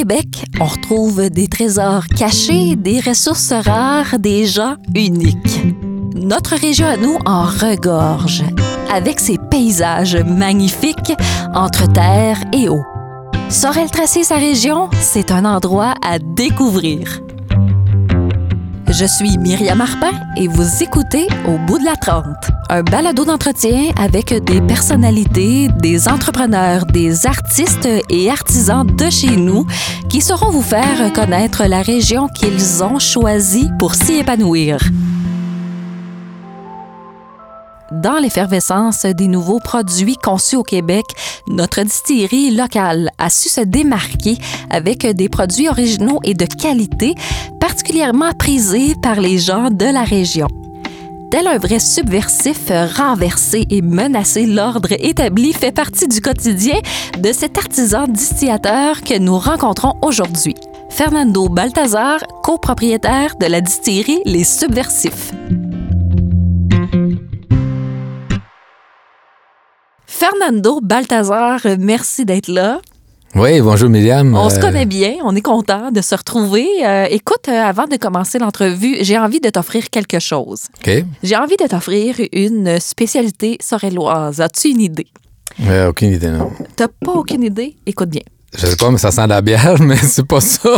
[0.00, 5.60] Québec, on retrouve des trésors cachés, des ressources rares, des gens uniques.
[6.14, 8.42] Notre région à nous en regorge,
[8.90, 11.12] avec ses paysages magnifiques
[11.52, 12.80] entre terre et eau.
[13.50, 17.20] Sorel-Tracé, sa région, c'est un endroit à découvrir.
[18.92, 23.92] Je suis Myriam Arpin et vous écoutez Au bout de la trente, un balado d'entretien
[23.96, 29.64] avec des personnalités, des entrepreneurs, des artistes et artisans de chez nous
[30.08, 34.80] qui sauront vous faire connaître la région qu'ils ont choisie pour s'y épanouir.
[37.90, 41.04] Dans l'effervescence des nouveaux produits conçus au Québec,
[41.48, 44.38] notre distillerie locale a su se démarquer
[44.70, 47.14] avec des produits originaux et de qualité
[47.58, 50.46] particulièrement prisés par les gens de la région.
[51.32, 56.78] Tel un vrai subversif, renverser et menacer l'ordre établi fait partie du quotidien
[57.18, 60.54] de cet artisan distillateur que nous rencontrons aujourd'hui.
[60.90, 65.32] Fernando Baltazar, copropriétaire de la distillerie Les Subversifs.
[70.30, 72.80] Fernando Baltazar, merci d'être là.
[73.34, 74.34] Oui, bonjour Myriam.
[74.36, 76.66] On se Euh, connaît bien, on est content de se retrouver.
[76.84, 80.64] Euh, écoute, euh, avant de commencer l'entrevue, j'ai envie de t'offrir quelque chose.
[80.78, 81.04] OK.
[81.22, 84.40] J'ai envie de t'offrir une spécialité sorelloise.
[84.40, 85.06] As-tu une idée?
[85.66, 86.50] Euh, aucune idée, non.
[86.76, 87.76] T'as pas aucune idée?
[87.86, 88.22] Écoute bien.
[88.56, 90.70] Je sais pas, mais ça sent la bière, mais c'est pas ça.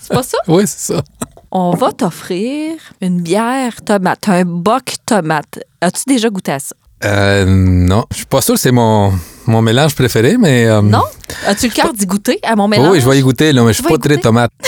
[0.00, 0.38] C'est pas ça?
[0.48, 1.02] oui, c'est ça.
[1.50, 5.58] On va t'offrir une bière tomate, un boc tomate.
[5.82, 6.74] As-tu déjà goûté à ça?
[7.04, 9.12] Euh, non, je suis pas sûr que c'est mon,
[9.46, 10.66] mon mélange préféré, mais...
[10.66, 11.02] euh, Non?
[11.46, 12.88] As-tu le cœur d'y goûter à mon mélange?
[12.92, 14.50] oui, je vais y goûter, là, mais je suis pas très tomate.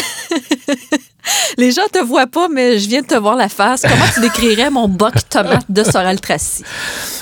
[1.58, 3.82] Les gens te voient pas, mais je viens de te voir la face.
[3.82, 6.64] Comment tu décrirais mon boc tomate de Sorel Tracy?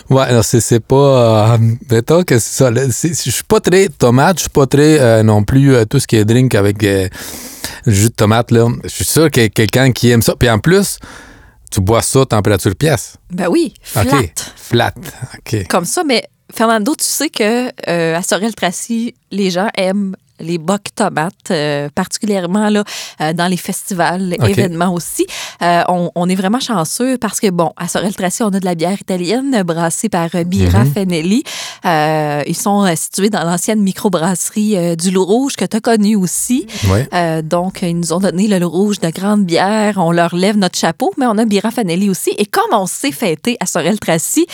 [0.09, 1.55] Ouais, alors c'est, c'est pas...
[1.55, 1.59] Euh,
[1.91, 2.71] mettons que c'est ça.
[2.73, 6.07] je suis pas très tomate, je suis pas très euh, non plus euh, tout ce
[6.07, 6.83] qui est drink avec
[7.87, 8.69] jus de tomate, là.
[8.85, 10.35] Je suis sûr qu'il y a quelqu'un qui aime ça.
[10.39, 10.99] Puis en plus,
[11.71, 13.17] tu bois ça température pièce?
[13.31, 14.05] Ben oui, flat.
[14.57, 14.95] Flat.
[15.39, 15.67] OK.
[15.69, 20.89] Comme ça, mais Fernando, tu sais que euh, à Sorel-Tracy, les gens aiment les bocs
[20.95, 22.85] tomates, euh, particulièrement là,
[23.21, 25.27] euh, dans les festivals, événements aussi.
[25.63, 28.75] Euh, on, on est vraiment chanceux parce que, bon, à Sorel-Tracy, on a de la
[28.75, 30.85] bière italienne brassée par Bira.
[30.85, 31.45] Fenelli.
[31.85, 36.67] Euh, ils sont situés dans l'ancienne microbrasserie du Loup Rouge que tu as connue aussi.
[37.45, 39.95] Donc, ils nous ont donné le Loup Rouge de grande bière.
[39.99, 42.31] On leur lève notre chapeau, mais on a Bira Fanelli aussi.
[42.39, 44.47] Et comme on s'est fêté à Sorel-Tracy,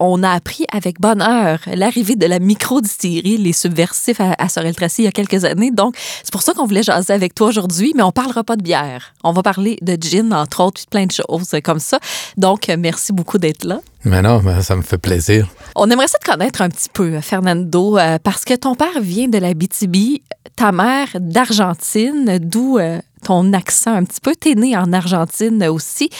[0.00, 5.04] on a appris avec bonheur l'arrivée de la micro-distillerie Les Subversifs à, à Sorel-Tracy il
[5.04, 5.70] y a quelques années.
[5.70, 8.62] Donc, c'est pour ça qu'on voulait jaser avec toi aujourd'hui, mais on parlera pas de
[8.62, 9.14] bière.
[9.22, 11.98] On va parler de gin, entre autres, puis plein de choses comme ça.
[12.36, 13.80] Donc, merci beaucoup d'être là.
[14.04, 15.48] Mais non, ça me fait plaisir.
[15.74, 19.28] On aimerait ça te connaître un petit peu, Fernando, euh, parce que ton père vient
[19.28, 20.20] de la BTB,
[20.56, 24.34] ta mère d'Argentine, d'où euh, ton accent un petit peu.
[24.34, 26.10] T'es né en Argentine aussi.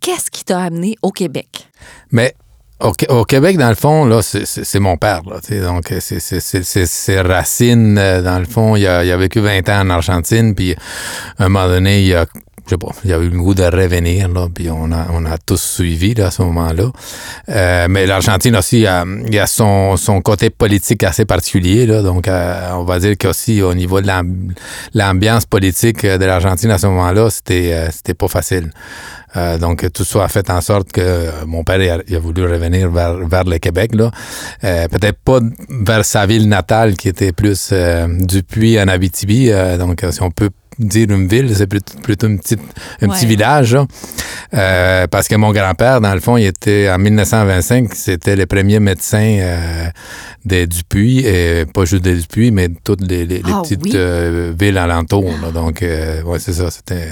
[0.00, 1.68] Qu'est-ce qui t'a amené au Québec?
[2.10, 2.34] Mais
[2.82, 5.20] au, au Québec, dans le fond, là, c'est- mon père.
[5.28, 7.98] Là, donc, c'est- ses racines.
[7.98, 10.74] euh, Dans le fond, il a, il a vécu 20 ans en Argentine, puis
[11.38, 12.26] à un moment donné, il a,
[12.66, 15.38] je sais pas, a eu le goût de revenir, là, puis on a, on a
[15.38, 16.90] tous suivi là, à ce moment-là.
[17.48, 21.86] Euh, mais l'Argentine aussi, a, il a son, son côté politique assez particulier.
[21.86, 24.52] Là, donc, euh, on va dire qu'aussi, au niveau de l'amb-
[24.94, 28.70] l'ambiance politique de l'Argentine à ce moment-là, c'était euh, pas facile.
[29.36, 32.42] Euh, donc, tout ça a fait en sorte que euh, mon père a, a voulu
[32.44, 33.92] revenir vers, vers le Québec.
[34.64, 35.38] Euh, Peut-être pas
[35.68, 39.50] vers sa ville natale, qui était plus euh, Dupuis en Abitibi.
[39.50, 40.50] Euh, donc, euh, si on peut
[40.84, 42.60] dire une ville, c'est plutôt, une petite,
[43.02, 43.74] un petit village.
[43.74, 43.86] là.
[44.54, 48.80] Euh, parce que mon grand-père, dans le fond, il était en 1925, c'était le premier
[48.80, 49.86] médecin euh,
[50.44, 53.92] des Dupuis, et pas juste des Dupuis, mais toutes les, les- les Ah petites oui?
[53.94, 55.30] euh, villes alentours.
[55.42, 55.50] là.
[55.52, 56.70] Donc, euh, ouais, c'est ça.
[56.70, 57.06] C'était,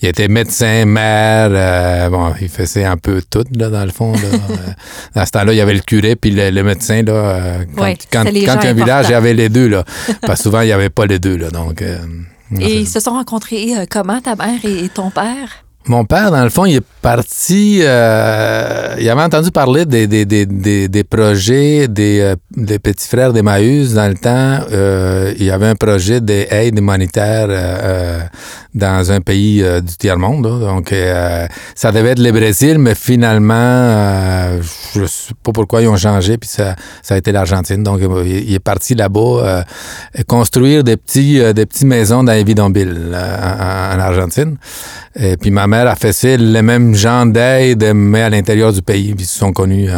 [0.00, 4.12] il était médecin, maire, bon, il faisait un peu tout, là, dans le fond.
[4.12, 4.18] Là.
[5.14, 7.02] À ce temps-là, il y avait le curé puis le, le médecin.
[7.02, 9.68] Là, quand Ouais, quand, il y a un village, il y avait les deux.
[9.68, 9.84] Là.
[10.22, 11.36] Parce que souvent, il n'y avait pas les deux.
[11.36, 11.82] Là, donc,
[12.60, 15.64] Et ils se sont rencontrés euh, comment, ta mère et, et ton père?
[15.86, 17.80] Mon père, dans le fond, il est parti.
[17.82, 23.08] euh, il avait entendu parler des, des, des, des, des projets des, euh, des petits
[23.08, 23.94] frères d'Emmaüs.
[23.94, 28.20] Dans le temps, euh, il y avait un projet d'aide humanitaire euh,
[28.74, 30.42] dans un pays euh, du tiers-monde.
[30.60, 34.60] Donc, euh, ça devait être le Brésil, mais finalement, euh,
[34.94, 37.82] je ne sais pas pourquoi ils ont changé, puis ça, ça a été l'Argentine.
[37.82, 39.64] Donc, il est parti là-bas
[40.26, 44.56] construire des petits, des petites maisons dans les bidonvilles en, en Argentine.
[45.20, 48.82] Et puis ma mère a fait ça, le même genre d'aide, mais à l'intérieur du
[48.82, 49.14] pays.
[49.14, 49.88] Puis ils se sont connus,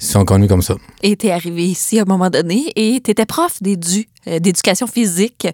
[0.00, 0.74] ils sont connus comme ça.
[1.02, 5.46] Et t'es arrivé ici à un moment donné et t'étais prof d'édu euh, d'éducation physique,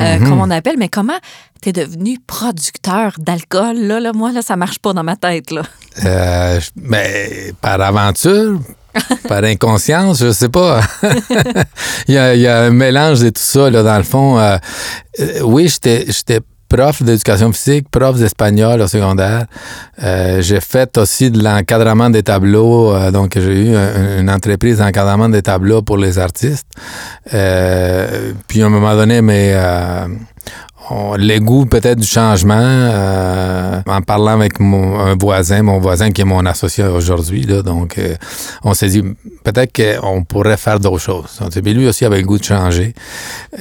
[0.00, 0.28] euh, Mhm.
[0.28, 0.76] comme on appelle.
[0.78, 1.18] Mais comment
[1.60, 3.76] t'es devenu producteur d'alcool?
[3.78, 5.50] Là, là, moi, là, ça marche pas dans ma tête.
[5.50, 5.62] Là.
[6.04, 8.58] Euh, mais par aventure,
[9.28, 10.80] par inconscience, je sais pas.
[12.08, 14.38] il, y a, il y a un mélange de tout ça, là, dans le fond.
[14.38, 14.56] Euh,
[15.20, 19.46] euh, oui, j'étais prof d'éducation physique, prof d'espagnol au secondaire.
[20.02, 22.94] Euh, j'ai fait aussi de l'encadrement des tableaux.
[22.94, 26.66] euh, donc, j'ai eu un- une entreprise d'encadrement des tableaux pour les artistes.
[27.34, 29.54] Euh, puis, à un moment donné, mais...
[31.18, 36.22] les goûts peut-être du changement, euh, en parlant avec mon un voisin, mon voisin qui
[36.22, 38.14] est mon associé aujourd'hui, donc euh,
[38.64, 39.02] on s'est dit
[39.44, 41.40] peut-être qu'on pourrait faire d'autres choses.
[41.50, 42.94] Dit, lui aussi avait le goût de changer.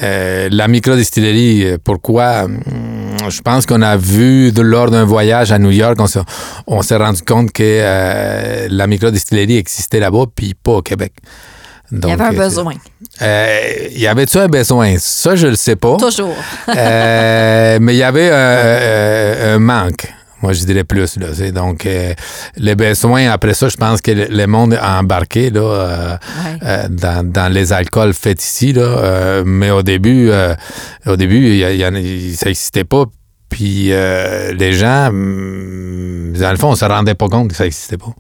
[0.04, 2.44] Euh, la microdistillerie, pourquoi?
[2.46, 2.60] Hum,
[3.30, 6.20] Je pense qu'on a vu lors d'un voyage à New York, on s'est,
[6.68, 11.14] on s'est rendu compte que euh, la microdistillerie existait là-bas, puis pas au Québec.
[11.92, 12.74] Il y avait un euh, besoin.
[13.22, 14.96] euh, y avait-tu un besoin?
[15.00, 15.96] Ça, je le sais pas.
[15.98, 16.36] Toujours.
[16.76, 20.14] Euh, mais il y avait un, manque.
[20.42, 21.18] Moi, je dirais plus.
[21.18, 22.14] Là, donc, euh,
[22.58, 26.60] les besoins, après ça, je pense que le, le monde a embarqué là, euh, Ouais.
[26.64, 28.72] euh, dans, dans les alcools faits ici.
[28.74, 30.30] Là, mais au début,
[31.08, 33.06] au début il y a- il ça n'existait pas.
[33.50, 37.98] Puis les gens, hum, dans le fond, on se rendait pas compte que ça n'existait
[37.98, 38.14] pas.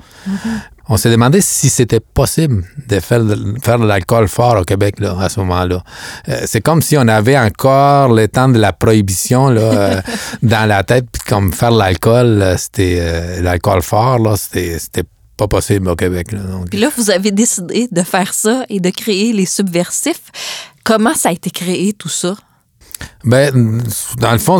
[0.89, 4.99] On s'est demandé si c'était possible de faire de, faire de l'alcool fort au Québec
[4.99, 5.83] là, à ce moment-là.
[6.29, 10.01] Euh, c'est comme si on avait encore le temps de la prohibition là, euh,
[10.43, 14.79] dans la tête, puis comme faire de l'alcool, euh, c'était euh, l'alcool fort, là, c'était,
[14.79, 15.03] c'était
[15.35, 16.31] pas possible au Québec.
[16.31, 16.69] Là, donc.
[16.69, 20.31] Puis là, vous avez décidé de faire ça et de créer les subversifs.
[20.83, 22.35] Comment ça a été créé, tout ça?
[23.23, 23.81] Ben,
[24.19, 24.59] dans le fond,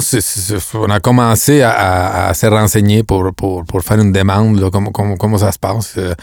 [0.74, 4.70] on a commencé à, à- à se renseigner pour, pour, pour faire une demande, là,
[4.72, 6.14] comment, comment, comment ça se passe, euh,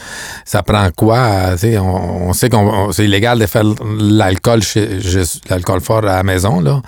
[0.45, 1.17] ça prend quoi,
[1.63, 3.63] euh, on, on sait qu'on on- c'est illégal de faire
[3.99, 6.81] l'alcool chez, chez- l'alcool fort à la maison, là.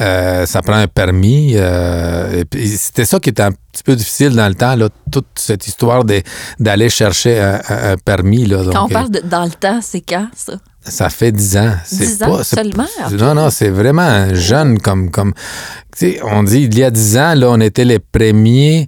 [0.00, 1.52] Euh, ça prend un permis.
[1.56, 5.66] euh, c'était ça qui était un petit peu difficile dans le temps, là, toute cette
[5.66, 6.02] histoire
[6.58, 8.44] d'aller chercher un, permis.
[8.46, 10.54] Là, Quand on parle de dans le temps, c'est quand, ça?
[10.88, 11.72] Ça fait 10 ans.
[11.84, 12.86] C'est 10 ans pas- c'est- seulement?
[13.12, 15.10] Non, non, c'est vraiment jeune comme.
[15.10, 15.32] comme
[16.24, 18.86] on dit, il y a 10 ans, là, on était les premiers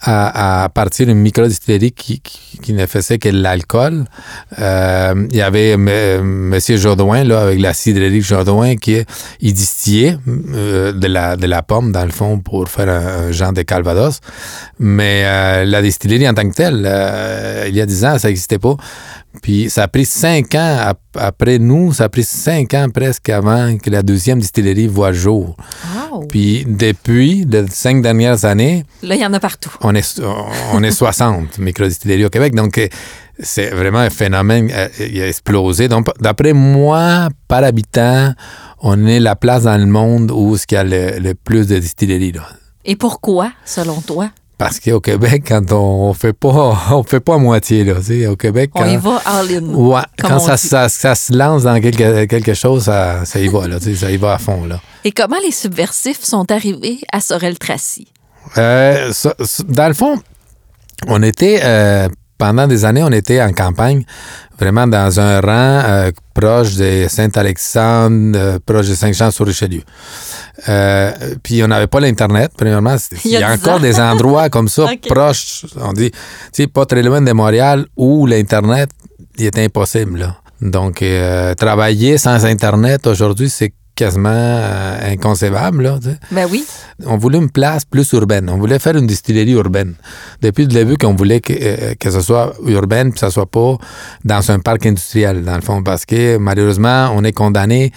[0.00, 4.04] à, à partir d'une microdistillerie qui, qui, qui ne faisait que de l'alcool.
[4.60, 6.22] Euh, il y avait M.
[6.22, 9.02] Monsieur Jodoin, là, avec la cidrerie Jodoin, qui
[9.40, 10.16] il distillait
[10.54, 13.62] euh, de, la, de la pomme, dans le fond, pour faire un, un genre de
[13.62, 14.20] calvados.
[14.78, 18.28] Mais euh, la distillerie en tant que telle, euh, il y a 10 ans, ça
[18.28, 18.76] n'existait pas.
[19.42, 23.28] Puis ça a pris cinq ans ap- après nous, ça a pris cinq ans presque
[23.28, 25.56] avant que la deuxième distillerie voit jour.
[26.12, 26.26] Wow.
[26.28, 29.70] Puis depuis les cinq dernières années, Là, il y en a partout.
[29.82, 30.20] on est,
[30.72, 32.54] on est 60 microdistilleries au Québec.
[32.54, 32.88] Donc, euh,
[33.40, 35.88] c'est vraiment un phénomène euh, qui a explosé.
[35.88, 38.32] Donc, d'après moi, par habitant,
[38.80, 41.78] on est la place dans le monde où il y a le, le plus de
[41.78, 42.32] distilleries.
[42.32, 42.42] Là.
[42.84, 44.30] Et pourquoi, selon toi?
[44.58, 47.94] Parce qu'au Québec, quand on, on fait pas on fait pas à moitié, là.
[47.96, 49.62] tu sais, Au Québec, On quand, y va all-in.
[49.72, 50.66] Ouais, quand on ça, dit.
[50.68, 53.94] ça, ça se lance dans quelque, quelque chose, ça, ça y va, là, tu sais,
[53.94, 54.64] ça y va à fond.
[54.66, 54.80] Là.
[55.04, 58.08] Et comment les subversifs sont arrivés à Sorel-Tracy?
[58.56, 60.18] Euh, ça- ça- dans le fond,
[61.06, 62.08] on était, euh,
[62.38, 64.04] pendant des années, on était en campagne,
[64.58, 69.82] vraiment dans un rang euh, proche de Saint-Alexandre, euh, proche de Saint-Jean-sur-Richelieu.
[70.68, 71.12] Euh,
[71.42, 72.96] puis on n'avait pas l'Internet, premièrement.
[73.24, 73.80] Il y a y a 10 encore ans.
[73.80, 76.18] des endroits comme ça, proches, on dit, tu
[76.52, 78.90] sais, pas très loin de Montréal, où l'Internet,
[79.38, 80.18] est impossible.
[80.18, 80.36] Là.
[80.60, 81.04] Donc,
[81.56, 85.82] travailler sans Internet aujourd'hui, c'est quasiment euh, inconcevable.
[85.82, 86.64] Là, tu sais Ben oui.
[87.06, 88.48] on voulait une place plus urbaine.
[88.48, 89.94] On voulait faire une distillerie urbaine.
[90.40, 93.50] Depuis le début, qu'on voulait que, euh, que ce soit urbaine, puis que ce soit
[93.50, 93.76] pas
[94.24, 97.92] dans un parc industriel, dans le fond, parce que malheureusement, on est condamné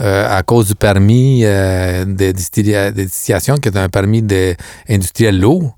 [0.00, 4.54] euh, à cause du permis euh, de, distillation, qui est un permis de,
[4.88, 5.74] industriel lourd.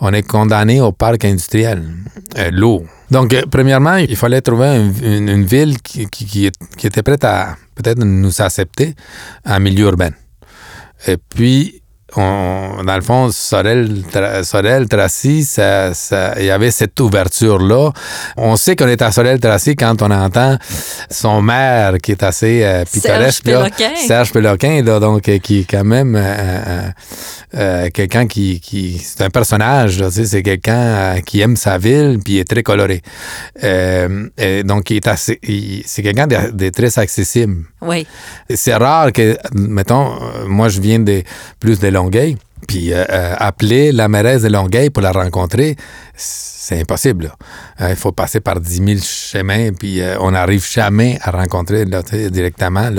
[0.00, 1.82] On est condamné au parc industriel
[2.36, 2.84] euh, lourd.
[3.10, 7.24] Donc, euh, premièrement, il fallait trouver un- une, une ville qui, qui- qui était prête
[7.24, 8.94] à peut-être nous accepter
[9.44, 10.10] en milieu urbain.
[11.06, 11.82] Et puis,
[12.16, 17.90] on- dans le fond, Sorel, Tra- Sorel Tracy, ça- ça- il y avait cette ouverture-là.
[18.36, 20.56] On sait qu'on est à Sorel Tracy quand on entend
[21.10, 23.46] son maire qui est assez euh, pittoresque.
[23.46, 23.64] là.
[23.64, 23.90] Péloquin.
[24.06, 26.14] Serge Péloquin, là, donc, euh, qui est quand même
[27.56, 31.78] euh, quelqu'un qui, qui- C'est un personnage, là, tu sais, c'est quelqu'un qui aime sa
[31.78, 33.02] ville, puis il est très coloré.
[33.62, 37.64] Et donc, il est assez, il- c'est quelqu'un de, de très accessible.
[37.82, 38.06] Oui.
[38.54, 40.12] C'est rare que, mettons,
[40.46, 41.22] moi je viens de
[41.60, 41.88] plus de
[42.66, 45.76] Puis euh, euh, appeler la mairesse de Longueuil pour la rencontrer,
[46.14, 47.32] c'est impossible.
[47.80, 51.84] Euh, il faut passer par 10 000 chemins, puis on n'arrive jamais à rencontrer
[52.30, 52.90] directement.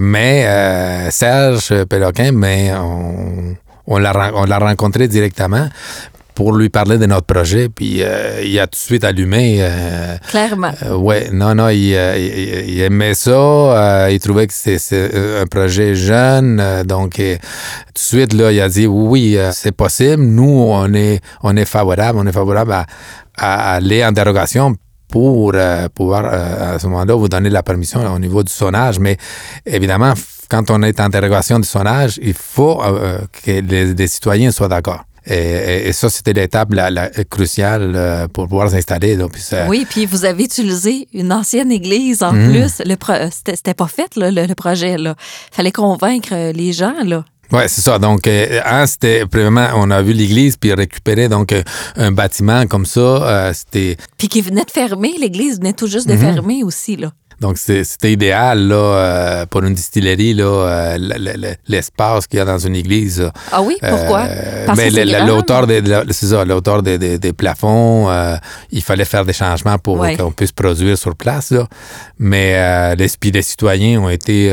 [0.00, 5.68] Mais Serge Péloquin, mais on, on l'a on l'a rencontré directement
[6.34, 9.58] pour lui parler de notre projet, puis euh, il a tout de suite allumé.
[9.60, 10.72] euh, Clairement.
[10.84, 14.10] euh, ouais, non, non, il, euh, il- il aimait ça.
[14.10, 16.82] il trouvait que c'était c'est un projet jeune.
[16.84, 17.38] donc, tout de
[17.98, 20.22] suite, là, il a dit oui, c'est possible.
[20.22, 22.18] Nous, on est, on est favorable.
[22.20, 22.86] On est favorable à,
[23.36, 24.74] à aller en dérogation
[25.10, 25.52] pour
[25.94, 28.98] pouvoir, à ce moment-là, vous donner la permission au niveau du sonnage.
[28.98, 29.18] Mais
[29.66, 30.14] évidemment,
[30.48, 32.76] quand on est en dérogation du sonnage, il faut
[33.44, 35.04] que les, les citoyens soient d'accord.
[35.26, 39.16] Et, ça, c'était l'étape la, la- cruciale euh, pour pouvoir s'installer.
[39.68, 42.50] Oui, puis vous avez utilisé une ancienne église en Mhm.
[42.50, 42.82] plus.
[42.84, 42.96] Le
[43.30, 44.96] C'était pas fait, là, le, le projet.
[44.98, 45.14] là.
[45.52, 46.94] fallait convaincre euh, les gens.
[47.04, 47.24] là.
[47.52, 47.98] Ouais, c'est ça.
[47.98, 51.54] Donc, euh, un, c'était premièrement, on a vu l'église, puis récupérer donc
[51.96, 53.00] un bâtiment comme ça.
[53.00, 56.20] euh, c'était Puis qui venait de fermer, l'église venait tout juste de Mhm.
[56.20, 56.96] fermer aussi.
[56.96, 57.12] là.
[57.42, 62.38] Donc c'était idéal là euh, pour une distillerie là, euh, le- le- le- l'espace qu'il
[62.38, 63.20] y a dans une église.
[63.20, 63.32] là.
[63.50, 64.22] Ah oui, pourquoi?
[64.30, 65.80] Euh, Parce mais que l'auteur des,
[66.46, 68.08] l'auteur des, des- des plafonds,
[68.70, 70.16] il fallait faire des changements pour Ouais.
[70.16, 71.50] qu'on puisse produire sur place.
[71.50, 71.66] Là.
[72.18, 74.50] Mais les, les citoyens ont été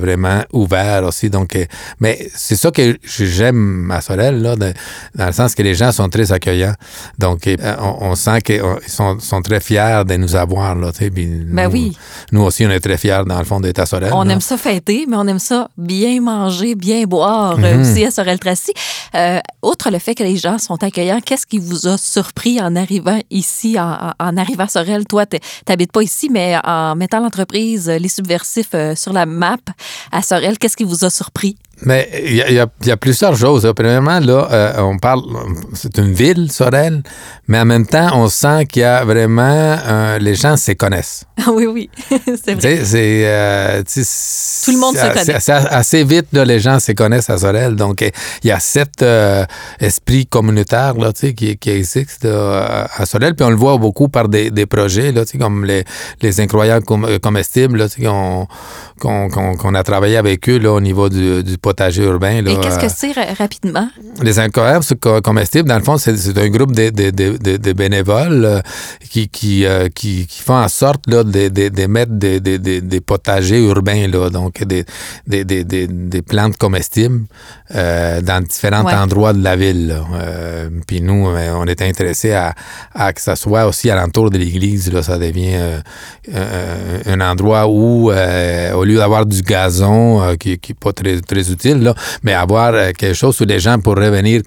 [0.00, 1.30] vraiment ouverts aussi.
[1.30, 1.56] Donc,
[2.00, 4.72] mais c'est ça que j'aime à Sorel, là, de-
[5.14, 6.74] dans le sens que les gens sont très accueillants.
[7.18, 7.48] Donc,
[7.80, 10.74] on, on sent qu'ils sont, sont très fiers de nous avoir.
[10.74, 11.96] Là, tu sais, puis Ben nous, oui.
[12.32, 14.12] Nous aussi, on est très fiers, dans le fond, d'être à Sorel.
[14.12, 14.32] On là.
[14.34, 17.80] aime ça fêter, mais on aime ça bien manger, bien boire euh, Mhm.
[17.80, 18.72] aussi à Sorel-Tracy.
[19.14, 22.74] Euh, outre le fait que les gens sont accueillants, qu'est-ce qui vous a surpris en
[22.76, 25.06] arrivant ici, en, en- arrivant à Sorel?
[25.06, 29.56] Toi, tu n'habites pas ici, mais en mettant l'entreprise Les Subversifs euh, sur la map
[30.12, 31.56] à Sorel, qu'est-ce qui vous a surpris?
[31.82, 33.70] Mais il y, y y a plusieurs choses.
[33.76, 35.20] Premièrement, là, euh, on parle,
[35.74, 37.02] c'est une ville, Sorel,
[37.48, 41.24] mais en même temps, on sent qu'il y a vraiment, euh, les gens se connaissent.
[41.46, 41.90] Ah oui, oui,
[42.44, 42.80] c'est vrai.
[42.82, 45.38] c'est, euh, Tout le monde se connaît.
[45.38, 47.76] c'est- assez vite, là, les gens se connaissent à Sorel.
[47.76, 48.00] Donc,
[48.42, 49.44] il y a cet euh,
[49.78, 53.34] esprit communautaire là, tu sais, qui, qui existe là, à Sorel.
[53.34, 55.84] Puis on le voit beaucoup par des, des projets, là, tu sais, comme les,
[56.22, 58.48] les incroyables com- comestibles là, qu'on,
[58.98, 62.36] qu'on, qu'on- qu'on a travaillé avec eux là, au niveau du, du potager urbain.
[62.42, 63.88] Là, Et qu'est-ce euh, que c'est ra- rapidement?
[64.28, 64.38] les
[65.04, 68.44] co- comestibles, dans le fond, c'est c'est un groupe de, de- de- de- de bénévoles
[68.44, 68.60] euh,
[69.12, 72.58] qui, qui, euh, qui, qui font en sorte là, de, de- de mettre des, des-
[73.12, 74.84] potagers urbains, là, donc des,
[76.22, 77.22] plantes comestibles
[77.74, 78.94] euh, dans différents Ouais.
[78.94, 79.90] endroits de la ville.
[80.14, 82.54] Euh, Puis nous, euh, on était intéressés à,
[82.94, 84.92] à que ça soit aussi alentour de l'église.
[84.92, 85.78] Là, ça devient euh,
[86.34, 91.20] euh, un endroit où, euh, au lieu d'avoir du gazon, euh, qui n'est pas très,
[91.20, 91.44] très
[92.22, 94.42] mais avoir euh, quelque chose où les gens pourraient venir,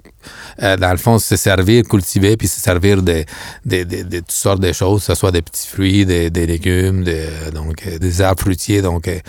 [0.61, 3.23] euh, dans le fond, se servir, cultiver, puis se servir de,
[3.65, 6.45] de, de- de toutes sortes de choses, que ce soit des petits fruits, des, des
[6.45, 8.81] légumes, des, donc, euh, des arbres fruitiers.
[8.81, 9.19] Donc, euh,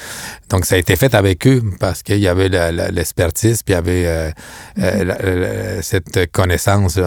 [0.49, 2.49] donc, ça a été fait avec eux parce qu'il y avait
[2.90, 4.30] l'expertise, puis il y avait euh,
[4.76, 5.04] la-
[5.37, 6.99] la- cette connaissance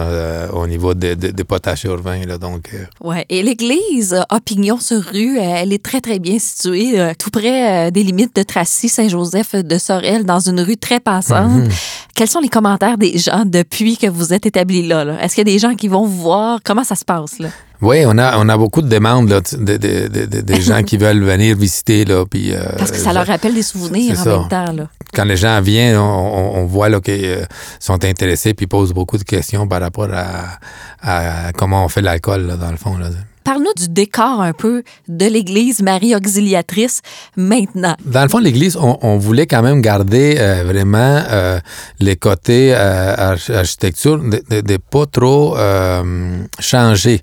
[0.52, 2.24] au niveau des de, potagers urbains.
[2.26, 2.70] Là, donc,
[3.00, 3.24] Ouais.
[3.28, 5.38] Et l'église pignon sur rue.
[5.38, 10.24] Elle est très, très bien située, tout près des limites de Tracy, Saint-Joseph de Sorel,
[10.24, 11.50] dans une rue très passante.
[11.64, 11.68] Mhm.
[12.14, 15.04] Quels sont les commentaires des gens depuis que vous êtes établis là?
[15.04, 15.22] là?
[15.22, 16.58] Est-ce qu'il y a des gens qui vont vous voir?
[16.64, 17.38] Comment ça se passe?
[17.38, 17.48] Là?
[17.82, 20.82] Oui, on a, on a beaucoup de demandes là, de, de, de- de- des gens
[20.82, 22.04] qui veulent venir visiter.
[22.04, 24.38] Là, puis, euh, Parce que ça leur rappelle des souvenirs en ça.
[24.38, 24.72] même temps.
[24.72, 24.88] Là.
[25.12, 27.46] quand les gens viennent, on, on- voit qu'ils
[27.80, 30.58] sont intéressés puis posent beaucoup de questions par rapport à,
[31.02, 32.96] à comment on fait l'alcool, là, dans le fond.
[32.96, 33.08] Là.
[33.44, 37.02] Parle-nous du décor un peu de l'église Marie Auxiliatrice
[37.36, 37.94] maintenant.
[38.04, 41.60] Dans le fond, l'Église, on, on voulait quand même garder euh, vraiment euh,
[42.00, 47.20] les côtés euh, arch- architecture de, de- de pas trop euh, changer.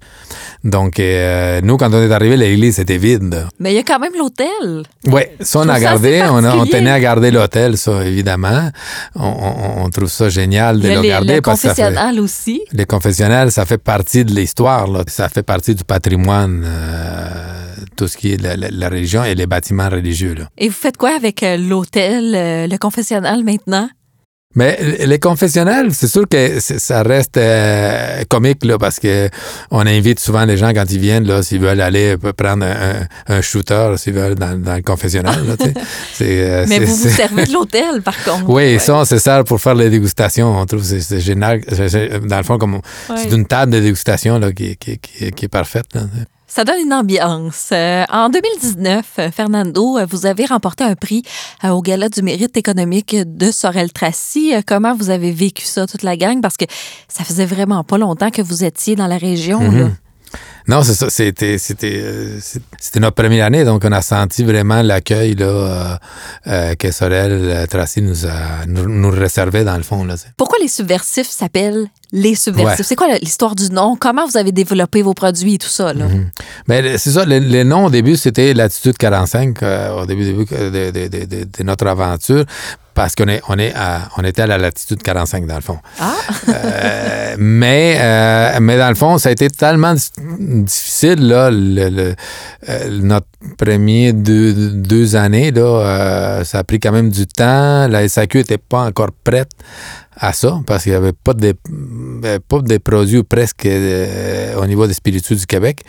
[0.63, 3.47] Donc, nous, quand on est arrivé, l'Église était vide.
[3.59, 4.83] Mais il y a quand même l'hôtel.
[5.07, 6.21] Oui, ça, on a gardé.
[6.29, 6.71] On, a- on particulier.
[6.71, 8.69] tenait à garder l'hôtel, ça, évidemment.
[9.15, 11.35] On, trouve ça génial de le garder.
[11.35, 12.61] le confessionnal aussi.
[12.73, 16.10] Les confessionnels, ça fait partie de l'histoire, ça fait partie du patrimoine,
[16.65, 20.33] euh, tout ce qui est la, la- religion et les bâtiments religieux.
[20.33, 20.49] Là.
[20.57, 23.89] Et vous faites quoi avec euh, l'hôtel, euh, le confessionnal maintenant?
[24.53, 29.29] Mais les confessionnels, c'est sûr que ça reste euh, comique là, parce que
[29.71, 32.65] on invite souvent les gens quand ils viennent, là, s'ils veulent aller p- prendre
[33.27, 35.35] un, shooter, s'ils veulent dans, dans le confessionnal.
[35.47, 35.55] Là,
[36.21, 38.49] euh, Mais vous vous servez de l'hôtel, par contre.
[38.49, 38.79] Oui, Ouais.
[38.79, 40.55] ça, on se sert pour faire les dégustations.
[40.59, 41.61] On trouve que c'est- génial.
[42.27, 42.81] Dans le fond, comme Ouais.
[43.15, 45.85] c'est une table de dégustation là, qui, qui- qui- qui est parfaite.
[45.93, 46.01] là.
[46.53, 47.69] Ça donne une ambiance.
[47.71, 51.23] Euh, en 2019, euh, Fernando, euh, vous avez remporté un prix
[51.63, 54.55] au Gala du mérite économique de Sorel-Tracy.
[54.67, 56.41] Comment vous avez vécu ça, toute la gang?
[56.41, 56.65] Parce que
[57.07, 59.61] ça faisait vraiment pas longtemps que vous étiez dans la région.
[59.61, 59.87] là.
[60.67, 61.09] Non, c'est ça.
[61.09, 62.39] C'était, c'était, euh,
[62.79, 65.95] c'était notre première année, donc on a senti vraiment l'accueil là, euh,
[66.47, 70.03] euh, que Sorel Tracy nous, a, nous, nous réservait dans le fond.
[70.03, 70.15] Là.
[70.37, 72.79] Pourquoi les subversifs s'appellent les subversifs?
[72.79, 72.83] Ouais.
[72.83, 73.95] C'est quoi l'histoire du nom?
[73.99, 75.93] Comment vous avez développé vos produits et tout ça?
[75.93, 76.05] Là?
[76.05, 76.29] Mhm.
[76.67, 80.25] Mais le- c'est ça, le, le nom au début, c'était Latitude 45, euh, au début,
[80.25, 82.45] début de, de- de- de- de notre aventure,
[82.93, 85.79] parce qu'on est, on est à- on était à la latitude 45 dans le fond.
[85.99, 86.13] Ah!
[86.49, 89.95] Euh, mais, euh, mais dans le fond, ça a été tellement
[90.51, 92.13] difficile, là, le-
[92.69, 93.27] euh, notre
[93.57, 97.87] premier deux, deux années, là, euh, ça a pris quand même du temps.
[97.87, 99.49] La SAQ n'était pas encore prête
[100.19, 101.53] à ça parce qu'il n'y avait pas de,
[102.25, 105.83] euh, pas de produits presque euh, au niveau des spiritueux du Québec.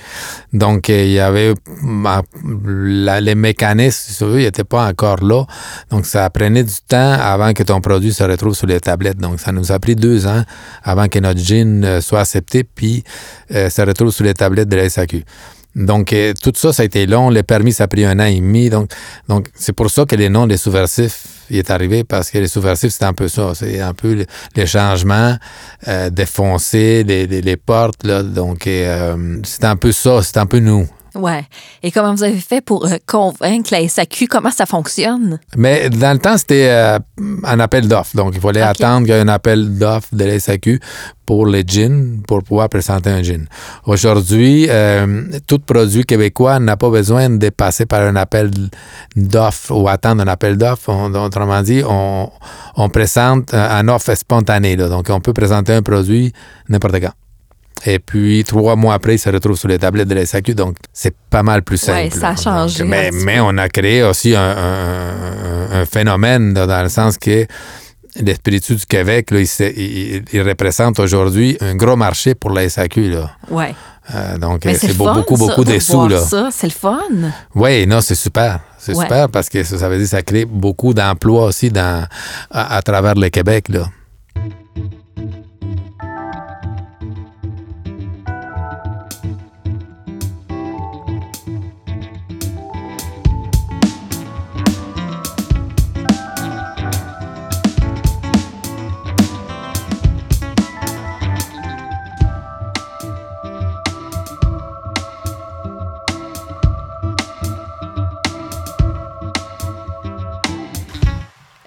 [0.52, 2.22] Donc, euh, il y avait ma-
[2.64, 5.44] la- les mécanismes, si ils n'étaient pas encore là.
[5.90, 9.18] Donc, ça prenait du temps avant que ton produit se retrouve sur les tablettes.
[9.18, 10.42] Donc, ça nous a pris deux ans
[10.84, 13.02] avant que notre gin euh, soit accepté puis
[13.50, 15.24] se retrouve sur les tablettes de la SAQ.
[15.74, 17.30] Donc, euh, tout ça, ça a été long.
[17.30, 18.68] Le permis, ça a pris un an et demi.
[18.70, 18.90] Donc,
[19.28, 22.48] donc c'est pour ça que les noms des sous-versifs il est arrivé parce que les
[22.48, 23.52] sous-versifs, c'est un peu ça.
[23.54, 24.26] C'est un peu le-
[24.56, 25.36] les changements,
[25.88, 28.04] euh, défoncer les, les- les portes.
[28.04, 28.22] Là.
[28.22, 30.22] Donc, euh, c'est un peu ça.
[30.22, 30.86] C'est un peu nous.
[31.14, 31.44] Ouais.
[31.82, 34.26] Et comment vous avez fait pour euh, convaincre la SAQ?
[34.28, 35.38] Comment ça fonctionne?
[35.56, 36.98] Mais dans le temps, c'était euh,
[37.44, 38.16] un appel d'offres.
[38.16, 40.80] Donc, il fallait attendre qu'il y ait un appel d'offres de la SAQ
[41.26, 43.46] pour les gins, pour pouvoir présenter un gin.
[43.86, 48.50] Aujourd'hui, euh, tout produit québécois n'a pas besoin de passer par un appel
[49.16, 50.88] d'offres ou attendre un appel d'offres.
[50.90, 52.30] Autrement dit, on,
[52.76, 54.76] on présente un un offre spontanée.
[54.76, 54.88] là.
[54.88, 56.32] Donc, on peut présenter un produit
[56.68, 57.12] n'importe quand.
[57.84, 60.54] Et puis, trois mois après, il se retrouve sur les tablettes de la SAQ.
[60.54, 61.98] Donc, c'est pas mal plus simple.
[61.98, 63.10] Ouais, ça a changé Donc, mais,
[63.40, 65.10] on a créé aussi un, un-
[65.72, 67.44] un- un phénomène dans le sens que
[68.16, 69.46] les spiritueux du Québec, là, il,
[69.76, 70.22] il-
[71.00, 73.10] aujourd'hui un gros marché pour la SAQ.
[73.10, 73.30] Là.
[73.50, 73.74] Ouais.
[74.14, 76.08] Euh, donc, euh, c'est beaucoup, ça, beaucoup de de sous.
[76.08, 76.20] Là.
[76.20, 76.48] ça.
[76.52, 76.98] C'est le fun.
[77.54, 78.60] Oui, non, c'est super.
[78.78, 79.04] C'est Ouais.
[79.04, 82.04] super parce que ça, ça veut dire que ça crée beaucoup d'emplois aussi dans,
[82.50, 83.68] à, à travers le Québec.
[83.68, 83.86] Là.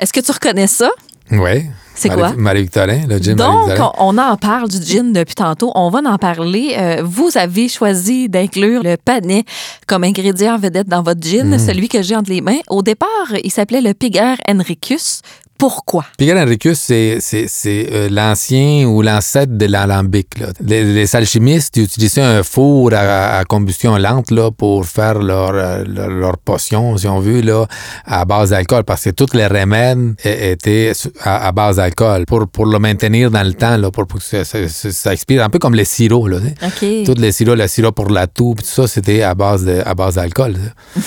[0.05, 0.91] Est-ce que tu reconnais ça?
[1.31, 1.65] Oui.
[1.95, 2.31] C'est quoi?
[2.37, 5.71] Marie-Victorin, le gin Donc, on on en parle du gin depuis tantôt.
[5.73, 6.75] On va en parler.
[6.77, 9.45] Euh, vous avez choisi d'inclure le panais
[9.87, 11.57] comme ingrédient vedette dans votre gin, Mhm.
[11.57, 12.59] celui que j'ai entre les mains.
[12.69, 15.21] Au départ, il s'appelait le Piger Henricus.
[15.57, 16.03] Pourquoi?
[16.17, 20.37] Pigal Henricus, c'est, c'est, c'est euh, l'ancien ou l'ancêtre de l'alambic.
[20.39, 20.47] là.
[20.59, 25.83] Les, les alchimistes utilisaient un four à, à combustion lente là, pour faire leur, euh,
[25.87, 27.65] leur, leur potion, si on veut, là,
[28.05, 30.91] à base d'alcool, parce que tous les remèdes étaient
[31.21, 34.25] à, à base d'alcool pour, pour le maintenir dans le temps, là, pour, pour que
[34.25, 36.27] ça, ça- expire, un peu comme les sirops.
[36.27, 36.47] Là, tu
[36.83, 37.03] sais.
[37.03, 37.05] OK.
[37.15, 39.93] Tous les sirops, le sirop pour la toux, tout ça, c'était à base de, à
[39.93, 40.55] base d'alcool.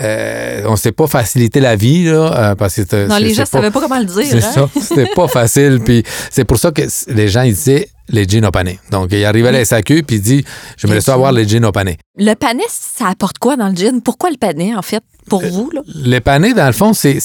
[0.00, 3.46] euh, on ne s'est pas faciliter la vie, là, parce que non, les gens ne
[3.46, 4.40] savaient pas comment le dire.
[4.40, 4.68] c'est hein?
[4.74, 4.80] ça.
[4.80, 5.80] C'était pas facile.
[5.84, 8.78] Puis c'est pour ça que les gens ils disaient les jeans au pané.
[8.90, 10.44] Donc, il arrivait à la SAQ puis il dit
[10.76, 11.96] J'aimerais ça avoir les jeans au pané.
[12.18, 14.02] Le panais, ça apporte quoi dans le gin?
[14.02, 15.70] Pourquoi le panais, en fait, pour vous?
[15.72, 15.80] Là?
[16.04, 17.18] Le pané, dans le fond, c'est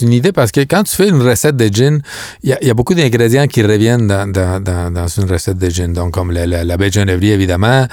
[0.00, 2.00] une idée parce que quand tu fais une recette de gin,
[2.42, 5.30] il y, a- il y a beaucoup d'ingrédients qui reviennent dans, dans- dans- dans une
[5.30, 5.92] recette de gin.
[5.92, 7.86] Donc, comme la, la, la baie de genévrier, évidemment,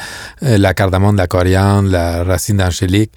[0.44, 3.12] euh, la cardamome, la coriandre, la racine d'angélique.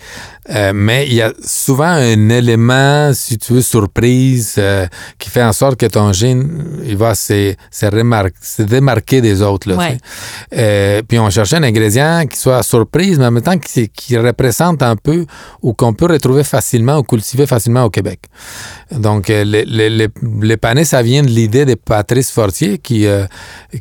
[0.51, 4.87] Euh, mais il y a souvent un élément, si tu veux, surprise, euh,
[5.19, 6.49] qui fait en sorte que ton gin,
[6.85, 9.69] il va se, se, remar- se démarquer des autres.
[9.69, 9.99] Là, Ouais.
[10.57, 14.17] Euh, puis on cherchait un ingrédient qui soit surprise, mais en même temps qui, qui
[14.17, 15.25] représente un peu
[15.63, 18.21] ou qu'on peut retrouver facilement ou cultiver facilement au Québec.
[18.91, 20.09] Donc, euh, le, le, le-
[20.41, 23.25] le panais, ça vient de l'idée de Patrice Fortier, qui, euh,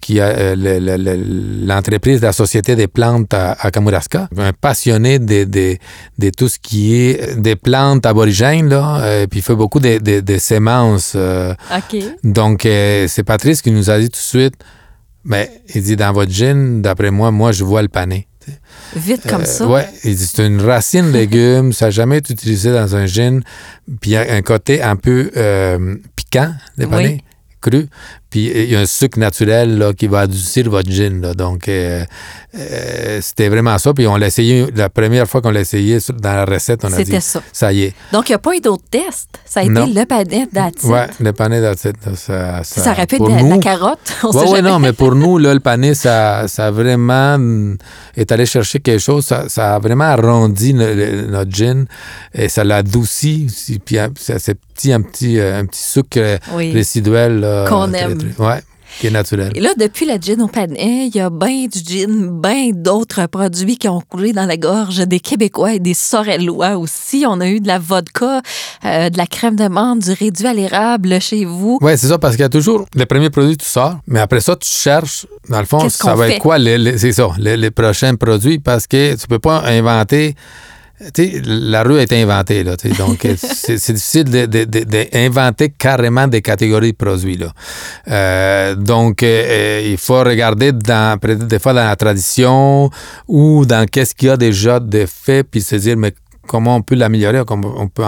[0.01, 4.27] qui a euh, le- le- le- l'entreprise de la Société des plantes à, à Kamouraska,
[4.37, 5.77] un passionné de, de,
[6.19, 9.97] de tout ce qui est des plantes aborigènes, là, euh, puis il fait beaucoup de,
[9.99, 11.13] de, de sémences.
[11.15, 12.01] euh, OK.
[12.23, 14.55] donc, c'est Patrice qui nous a dit tout de suite,
[15.27, 18.27] mais il dit, dans votre gin, d'après moi, moi, je vois le panais.
[18.95, 19.67] Vite comme Euh, ça.
[19.67, 23.41] Ouais, il dit c'est une racine légume, ça n'a jamais été utilisé dans un gin,
[23.99, 26.91] puis il y a un côté un peu euh, piquant, des Oui.
[26.91, 27.23] panais
[27.59, 27.87] crus,
[28.29, 31.21] Puis il y a un sucre naturel là, qui va adoucir votre gin.
[31.21, 31.33] Là.
[31.33, 32.03] Donc, euh,
[32.57, 33.93] euh, c'était vraiment ça.
[33.93, 36.97] Puis on l'a essayé, la première fois qu'on l'a essayé dans la recette, on a
[36.97, 37.41] dit C'était ça.
[37.53, 37.93] ça y est.
[38.11, 39.29] Donc, il n'y a pas eu d'autres tests.
[39.45, 40.89] Ça a été le panette d'attitude.
[40.89, 43.99] Ouais, le pané d'acide, ça, ça, Ça aurait pu être la, nous- la carotte.
[44.23, 47.77] On Ouais, non, mais pour nous, là, le pané, ça, ça a vraiment mm,
[48.15, 49.25] est allé chercher quelque chose.
[49.25, 51.85] Ça, ça a vraiment arrondi le- le- notre gin
[52.33, 53.47] et ça l'a adouci.
[53.85, 56.71] Puis c'est petit, un petit, euh, un petit sucre Oui.
[56.73, 57.65] résiduel.
[57.69, 58.17] Qu'on aime.
[58.17, 58.61] très- ouais,
[58.99, 59.51] qui est naturel.
[59.55, 63.27] Et là, depuis le gin au panais, il y a bien du gin, bien d'autres
[63.27, 67.25] produits qui ont coulé dans la gorge des Québécois et des Sorellois aussi.
[67.27, 68.41] On a eu de la vodka,
[68.85, 71.77] euh, de la crème de menthe, du réduit à l'érable chez vous.
[71.81, 74.39] Oui, c'est ça, parce qu'il y a toujours le premier produit, tu sors, mais après
[74.39, 76.33] ça, tu cherches, dans le fond, ça va fait?
[76.35, 79.63] être quoi, les, les- c'est ça, les, les prochains produits, parce que tu peux pas
[79.65, 80.35] inventer.
[80.99, 82.75] La rue a été inventée, là.
[82.97, 87.53] donc, c'est difficile d'inventer de, de- d'inventer carrément des catégories de produits, là.
[88.07, 92.89] Euh, donc, euh, euh, il faut regarder dans, des fois dans la tradition
[93.27, 96.13] ou dans qu'est-ce qu'il y a déjà de fait, puis se dire, mais
[96.47, 98.03] comment on peut l'améliorer, comment on peut,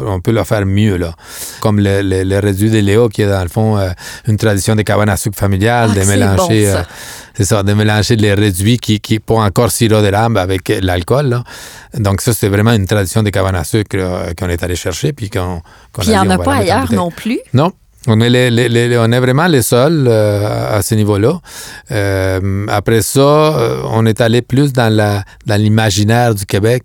[0.00, 1.14] on peut, le faire mieux, là.
[1.60, 3.90] Comme le, le, le réduit de Léo, qui est dans le fond euh,
[4.26, 6.82] une tradition des cabanes à sucre familiales, Ah, de mélanger, bon, euh,
[7.34, 11.26] c'est ça, de mélanger les réduits qui, qui pour encore sirop d'érable avec euh, l'alcool,
[11.26, 11.44] là.
[11.94, 15.12] Donc ça, c'est vraiment une tradition des cabanes à sucre euh, qu'on est allé chercher,
[15.12, 15.60] puis qu'on
[15.92, 17.40] qu'on Puis il n'y en a pas ailleurs non plus?
[17.52, 17.72] Non.
[18.08, 21.38] On est, les- les- les- on est vraiment les seuls euh, à ce niveau-là.
[21.92, 26.82] Euh, après ça, euh, on est allé plus dans la dans l'imaginaire du Québec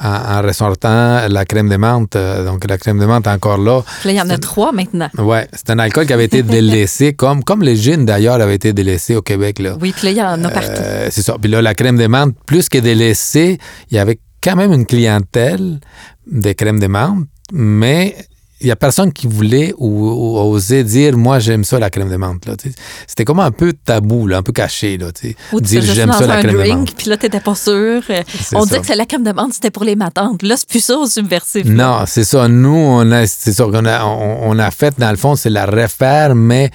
[0.00, 2.16] en, en ressortant la crème de menthe.
[2.46, 3.82] Donc la crème de menthe encore là.
[4.04, 5.08] Là, il y en a trois maintenant.
[5.18, 8.72] Ouais, c'est un alcool qui avait été délaissé, comme comme les gins d'ailleurs avaient été
[8.72, 9.76] délaissés au Québec là.
[9.80, 10.70] Oui, puis là, il y en a partout.
[10.82, 11.36] Euh, c'est ça.
[11.40, 13.58] Puis là, la crème de menthe, plus que délaissée,
[13.90, 15.80] il y avait quand même une clientèle
[16.30, 18.14] de crème de menthe, mais
[18.60, 22.10] il n'y a personne qui voulait ou, ou osait dire moi j'aime ça la crème
[22.10, 22.54] de menthe là.
[23.06, 25.08] C'était comme un peu tabou là, un peu caché là.
[25.52, 26.94] Ou dire j'aime ça la crème de menthe.
[26.94, 28.02] puis là, t'étais pas sûr.
[28.06, 30.42] C'est On disait que la crème de menthe, c'était pour les matantes.
[30.42, 31.64] Là, c'est plus ça au subversif.
[31.64, 32.48] Non, c'est ça.
[32.48, 35.50] Nous, on a, c'est ça qu'on a, on, on a fait, dans le fond, c'est
[35.50, 36.70] la refaire, mais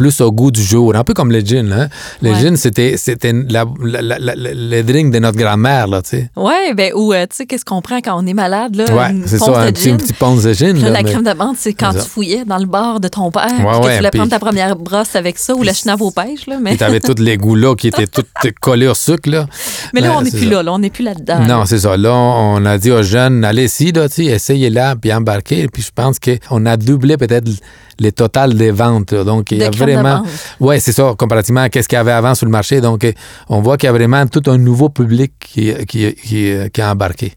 [0.00, 0.96] plus au goût du jour.
[0.96, 1.70] Un peu comme le gin.
[1.72, 1.88] Hein?
[2.22, 2.40] Le Ouais.
[2.40, 6.30] gin, c'était, c'était la, la- la- la- le drink de notre grand-mère, là, tu sais.
[6.36, 8.84] Ouais, ben, ou, euh, tu sais, qu'est-ce qu'on prend quand on est malade, là?
[8.94, 10.72] Ouais, une c'est ponce ça, de un petit, petit ponce de gin.
[10.72, 12.98] Puis là, là, la mais- crème de menthe, c'est quand tu fouillais dans le bar
[13.00, 15.62] de ton père, puis que tu voulais puis- prendre ta première brosse avec ça, ou
[15.62, 16.56] le chenave aux pêches, là.
[16.62, 18.24] Mais, Puis t'avais tous les goûts là qui étaient tous
[18.62, 19.46] collés au sucre, là.
[19.92, 21.40] mais là, on n'est plus là, là, on n'est plus là-dedans.
[21.46, 21.98] Non, c'est ça.
[21.98, 25.68] Là, on a dit aux jeunes, allez-y, tu essayez-la, puis embarquez.
[25.68, 27.50] Puis je pense qu'on a doublé peut-être
[28.00, 29.12] les totales des ventes.
[29.12, 29.22] là.
[29.22, 30.24] Donc, il y a vraiment.
[30.58, 32.80] Oui, c'est ça, comparativement à ce qu'il y avait avant sur le marché.
[32.80, 33.12] Donc, euh,
[33.48, 36.90] on voit qu'il y a vraiment tout un nouveau public qui, qui, qui, qui a
[36.90, 37.34] embarqué.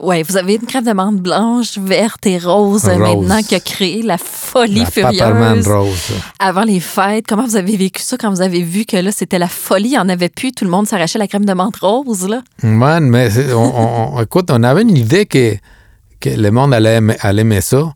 [0.00, 2.98] Ouais, vous avez une crème de menthe blanche, verte et rose, euh, Rose.
[3.26, 6.12] maintenant qui a créé la folie La furieuse Rose.
[6.38, 7.26] avant les fêtes.
[7.28, 9.92] Comment vous avez vécu ça quand vous avez vu que là, c'était la folie, il
[9.92, 12.40] n'y en avait plus, tout le monde s'arrachait la crème de menthe rose, là?
[12.62, 15.54] Man, mais on- on- écoute, on avait une idée que,
[16.20, 17.92] que le monde allait aimer, allait aimer ça.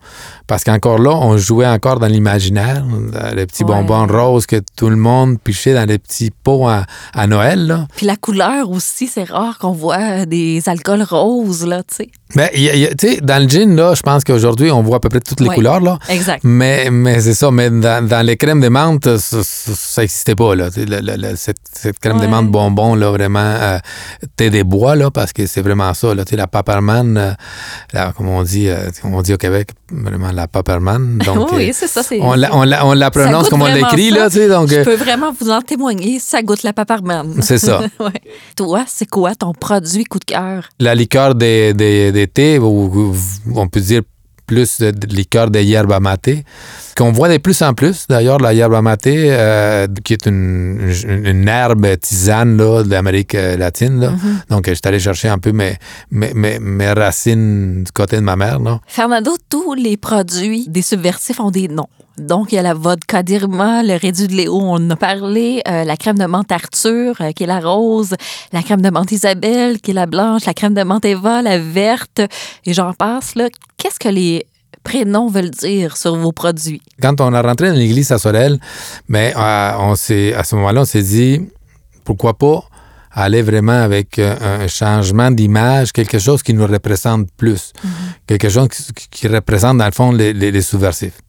[0.46, 2.84] Parce qu'encore là, on jouait encore dans l'imaginaire.
[2.84, 3.82] dans Les petits Ouais.
[3.82, 6.84] bonbons roses que tout le monde pichait dans les petits pots à,
[7.14, 7.66] à Noël.
[7.66, 7.86] Là.
[7.96, 12.10] Puis la couleur aussi, c'est rare qu'on voit euh, des alcools roses, là, tu sais.
[12.36, 14.24] Mais il y a- il y a- tu sais, dans le gin, là, je pense
[14.24, 15.80] qu'aujourd'hui, on voit à peu près toutes les couleurs.
[15.80, 15.98] Là.
[16.08, 16.40] Exact.
[16.44, 20.54] Mais, mais c'est ça, mais dans, dans les crèmes de menthe, ça- n'existait pas.
[20.54, 20.68] Là.
[20.76, 23.78] Le- le- le- cette, cette crème de menthe bonbon, là, vraiment, euh,
[24.36, 26.14] thé des bois, là, parce que c'est vraiment ça.
[26.14, 27.32] Là, tu sais, la paperman, euh,
[27.92, 29.70] la- comme on dit, euh, comme on dit au Québec,
[30.02, 31.18] vraiment la paperman.
[31.24, 32.02] Donc, oui, euh, c'est ça.
[32.20, 34.68] on, la, on, la, on la prononce comme on l'écrit, là, tu sais, donc...
[34.68, 37.40] Je euh, peux vraiment vous en témoigner, ça goûte la paparman.
[37.42, 37.80] C'est ça.
[38.00, 38.10] Ouais.
[38.56, 40.68] Toi, c'est quoi ton produit coup de cœur?
[40.80, 43.14] la liqueur des, des, des thés, ou ou
[43.54, 44.02] on peut dire
[44.46, 46.44] plus de, de liqueur de yerba maté,
[46.96, 48.06] qu'on voit de plus en plus.
[48.08, 53.34] D'ailleurs, la yerba maté, euh, qui est une, une, une herbe tisane là, de l'Amérique
[53.34, 54.00] euh, latine.
[54.00, 54.12] Là.
[54.50, 55.76] Donc, je suis allé chercher un peu mes,
[56.10, 58.60] mes, mes, mes racines du côté de ma mère.
[58.60, 58.80] Là.
[58.86, 61.88] Fernando, tous les produits des subversifs ont des noms.
[62.18, 65.62] Donc, il y a la vodka d'Irma, le réduit de Léo, on en a parlé,
[65.66, 68.14] euh, la crème de menthe Arthur, euh, qui est la rose,
[68.52, 71.58] la crème de menthe Isabelle, qui est la blanche, la crème de menthe Eva, la
[71.58, 72.20] verte,
[72.66, 73.34] et j'en passe.
[73.34, 73.48] là.
[73.78, 74.46] Qu'est-ce que les
[74.84, 76.80] prénoms veulent dire sur vos produits?
[77.02, 78.60] Quand on a rentré dans l'église à Sorel,
[79.08, 81.40] mais euh, on s'est, à ce moment-là, on s'est dit,
[82.04, 82.62] pourquoi pas
[83.16, 87.72] aller vraiment avec un changement d'image, quelque chose qui nous représente plus,
[88.26, 91.20] quelque chose qui, qui représente dans le fond les, les, les subversifs.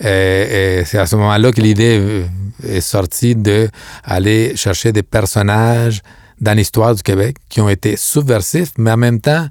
[0.00, 2.26] Et, et c'est à ce moment-là que l'idée euh,
[2.66, 3.68] est sortie de
[4.04, 6.00] aller chercher des personnages
[6.40, 9.46] dans l'histoire du Québec qui ont été subversifs, mais en même temps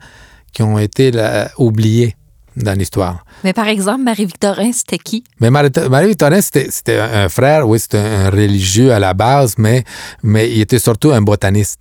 [0.52, 2.16] qui ont été là, oubliés.
[2.56, 3.26] dans l'histoire.
[3.44, 5.24] Mais par exemple, Marie-Victorin, c'était qui?
[5.40, 9.84] Mais Marie- Marie-Victorin, c'était un frère, oui, c'était un religieux à la base, mais,
[10.22, 11.80] mais il était surtout un botaniste.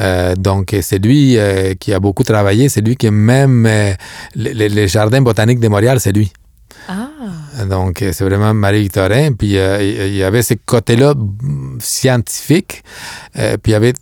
[0.00, 2.68] Euh, donc, c'est lui euh, qui a beaucoup travaillé.
[2.68, 3.92] C'est lui qui, même euh,
[4.34, 6.32] les- les jardins botaniques de Montréal, c'est lui.
[6.88, 7.08] Ah,
[7.68, 9.32] Donc, euh, c'est vraiment Marie-Victorin.
[9.32, 11.14] Puis, euh, il il y avait ce côté-là
[11.80, 12.82] scientifique.
[13.38, 13.92] Euh, puis, il y avait,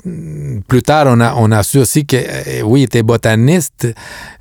[0.68, 3.88] plus tard, on a, on a su aussi que, euh, oui, il était botaniste.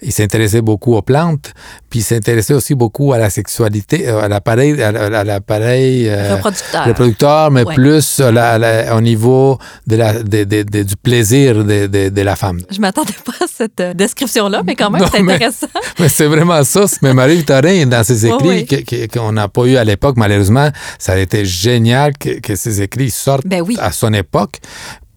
[0.02, 1.54] Il s'intéressait beaucoup aux plantes.
[1.90, 4.92] Puis, il s'intéressait aussi beaucoup à la sexualité, euh, à l'appareil, à,
[5.24, 6.86] l'appareil euh, reproducteur.
[6.86, 7.76] reproducteur, mais Ouais.
[7.76, 12.36] plus euh, la- la- au niveau de la, de- de- de- du plaisir de, la
[12.36, 12.60] femme.
[12.70, 15.68] Je m'attendais pas à cette euh, description-là, mais quand même, c'est intéressant.
[16.00, 16.86] Mais c'est vraiment ça.
[17.02, 18.66] Mais Marie-Victorin, dans ses écrits, Oui, oui.
[18.66, 22.56] que- que- qu'on n'a pas eu à l'époque, malheureusement, ça a été génial que, que
[22.56, 23.78] ces écrits sortent Ben oui.
[23.80, 24.60] à son époque.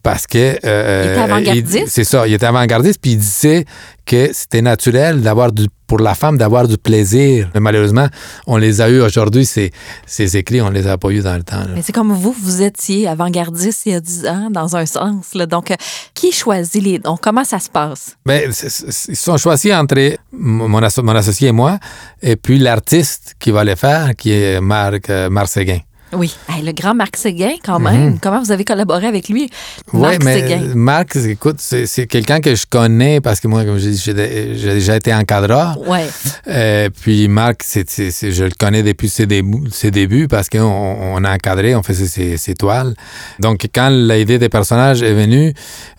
[0.03, 0.59] Parce que.
[0.65, 1.87] euh, Il était avant-gardiste.
[1.87, 3.65] il- C'est ça, il était avant-gardiste, puis il disait
[4.05, 7.49] que c'était naturel d'avoir du, pour la femme d'avoir du plaisir.
[7.55, 8.09] Mais malheureusement,
[8.49, 9.71] on les a eus aujourd'hui, ces,
[10.05, 11.61] ces écrits, on les a pas eus dans le temps.
[11.61, 11.69] là.
[11.75, 15.35] Mais c'est comme vous, vous étiez avant-gardiste il y a 10 ans, dans un sens.
[15.35, 15.47] là.
[15.47, 15.77] Donc, euh,
[16.15, 17.17] qui choisit les dons?
[17.17, 18.17] Comment ça se passe?
[18.27, 21.79] Ben, c'est- ils sont choisis entre mon, asso- mon associé et moi,
[22.23, 25.79] et puis l'artiste qui va les faire, qui est Marc, euh, Marc Séguin.
[26.15, 26.35] Oui.
[26.49, 28.19] Hey, le grand Marc Séguin, quand même.
[28.21, 29.49] Comment vous avez collaboré avec lui?
[29.93, 30.25] Oui, Marc Mhm.
[30.25, 30.61] mais Séguin.
[30.75, 34.57] Marc, écoute, c'est c'est quelqu'un que je connais parce que moi, comme je dis, j'ai
[34.59, 35.79] j'ai déjà été encadreur.
[35.89, 36.07] Ouais.
[36.49, 40.49] Euh, puis Marc, c'est c'est- c'est- je le connais depuis ses débuts, ses débuts parce
[40.51, 42.95] qu'on on a encadré, on faisait ses, ses toiles.
[43.41, 45.55] Donc, quand l'idée des personnages est venue,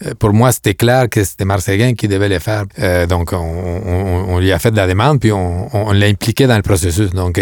[0.05, 2.65] euh, pour moi, c'était clair que c'était Marc Séguin qui devait les faire.
[2.79, 6.05] Euh, donc, on, on- on lui a fait de la demande, puis on, on l'a
[6.05, 7.09] impliqué dans le processus.
[7.11, 7.39] Donc,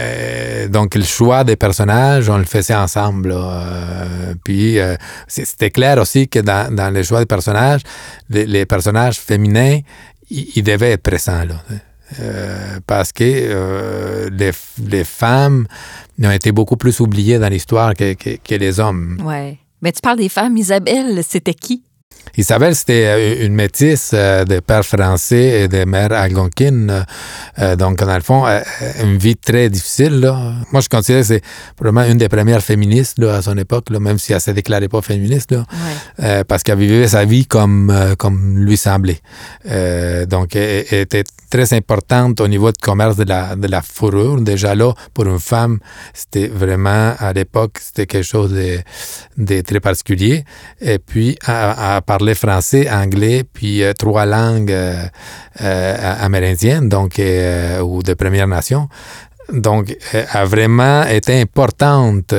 [0.00, 3.32] euh, donc, le choix des personnages, on le faisait ensemble.
[3.34, 7.82] Euh, puis, euh, c'était clair aussi que dans, dans le choix des personnages,
[8.30, 9.80] les, personnages féminins,
[10.30, 11.44] ils devaient être présents.
[12.86, 14.50] Parce que les,
[14.86, 15.66] les femmes
[16.22, 19.18] ont été beaucoup plus oubliées dans l'histoire que, que, que les hommes.
[19.24, 19.58] Ouais.
[19.82, 20.56] Mais tu parles des femmes.
[20.56, 21.84] Isabelle, c'était qui?
[22.36, 27.04] Isabelle, c'était euh, une métisse euh, de père français et de mère algonquine.
[27.58, 28.44] Euh, donc, dans le fond,
[29.02, 30.20] une vie très difficile.
[30.20, 30.52] Là.
[30.70, 31.42] Moi, je considère que c'est
[31.76, 34.50] probablement une des premières féministes là, à son époque, là, même si elle ne se
[34.52, 35.64] déclarait pas féministe, là,
[36.18, 36.44] Ouais.
[36.44, 39.20] parce qu'elle vivait sa vie comme, comme lui semblait.
[39.68, 43.80] Euh, donc, elle, elle était très importante au niveau du commerce de la, de la
[43.82, 44.40] fourrure.
[44.40, 45.78] Déjà là, pour une femme,
[46.14, 48.78] c'était vraiment, à l'époque, c'était quelque chose de,
[49.38, 50.44] de très particulier.
[50.80, 55.04] Et puis, à, à parler français, anglais, puis euh, trois langues euh,
[55.60, 57.20] euh, amérindiennes, donc,
[57.84, 58.88] ou de Première Nation.
[59.52, 62.34] Donc, elle a vraiment été importante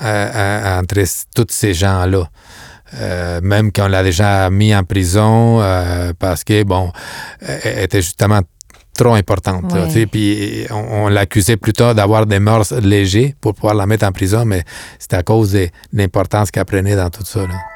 [0.00, 1.02] entre
[1.34, 2.24] tous ces gens-là.
[3.00, 6.92] Euh, même qu'on l'a déjà mis en prison euh, parce que, bon,
[7.40, 8.40] elle était justement
[8.96, 9.72] trop importante.
[9.74, 9.86] là, Ouais.
[9.88, 14.06] tu sais, Puis on, on l'accusait plutôt d'avoir des mœurs légers pour pouvoir la mettre
[14.06, 14.62] en prison, mais
[15.00, 17.40] c'était à cause de l'importance qu'elle prenait dans tout ça.
[17.40, 17.73] là.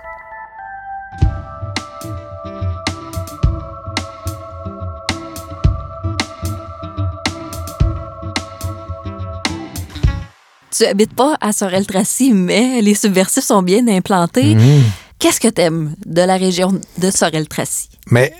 [10.78, 14.54] Tu habites pas à Sorel-Tracy, mais les subversifs sont bien implantés.
[14.54, 14.84] Mhm.
[15.18, 17.88] Qu'est-ce que t'aimes de la région de Sorel-Tracy?
[18.12, 18.32] Mais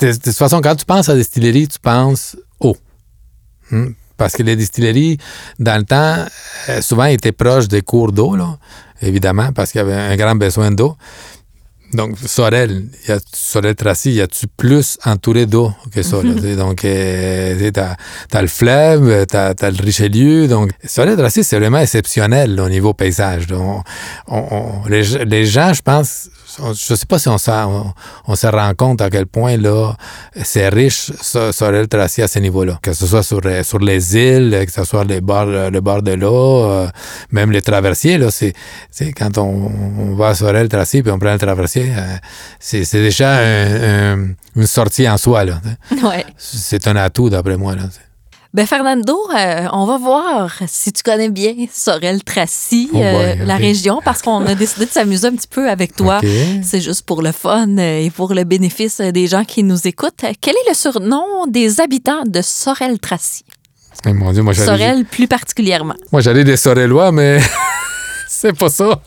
[0.00, 2.76] de, toute façon, quand tu penses à distillerie, tu penses eau.
[3.70, 3.90] Hmm?
[4.16, 5.18] Parce que les distilleries,
[5.60, 6.24] dans le temps,
[6.70, 8.36] euh, souvent étaient proches des cours d'eau,
[9.00, 10.96] évidemment, parce qu'il y avait un grand besoin d'eau.
[11.92, 16.56] Donc, Sorel, il y a Sorel-Tracy, y a-tu plus entouré d'eau que tu sais?
[16.56, 17.94] donc, euh, t'as,
[18.28, 20.48] t'as le fleuve, t'as, t'as le Richelieu.
[20.48, 23.48] Donc, Sorel-Tracy, c'est vraiment exceptionnel là, au niveau paysage.
[23.48, 23.56] là.
[23.58, 23.82] On-
[24.28, 27.70] on- les, gens- les gens, je pense, je sais pas si on, s'en-
[28.26, 29.94] on, on se rend compte à quel point là
[30.42, 32.78] c'est riche ça- Sorel-Tracy à ce niveau-là.
[32.82, 35.80] Que ce soit sur, euh, sur les îles, que ce soit les bords, euh, le
[35.80, 36.88] bord de l'eau, euh,
[37.30, 38.52] même les traversiers, là, c'est,
[38.90, 42.16] c'est quand on, on va à Sorel-Tracy puis on prend le traversier, euh,
[42.58, 45.44] c'est, c'est déjà un- un- une sortie en soi.
[45.44, 45.60] Là.
[46.02, 46.24] Ouais.
[46.38, 47.74] c'est un atout d'après moi.
[47.74, 47.82] Là.
[48.56, 53.56] Ben Fernando, euh, on va voir si tu connais bien Sorel-Tracy, Oh boy, euh, la
[53.56, 56.22] région, parce qu'on a décidé de s'amuser un petit peu avec toi.
[56.62, 60.24] C'est juste pour le fun euh, et pour le bénéfice des gens qui nous écoutent.
[60.40, 62.40] Quel est le surnom des habitants de?
[64.06, 65.96] Eh, mon Dieu, moi j'allais, Sorel plus particulièrement.
[66.10, 67.40] moi, j'allais des Sorelois, mais
[68.26, 69.02] c'est pas ça.